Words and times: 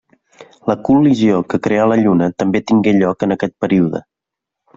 La 0.69 0.75
col·lisió 0.87 1.41
que 1.53 1.59
creà 1.67 1.85
la 1.91 1.99
Lluna 1.99 2.31
també 2.45 2.63
tingué 2.73 2.95
lloc 2.97 3.27
en 3.29 3.37
aquest 3.37 3.55
període. 3.67 4.03